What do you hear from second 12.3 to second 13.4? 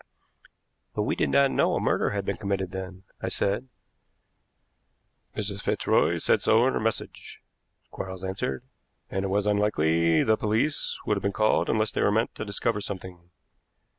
to discover something.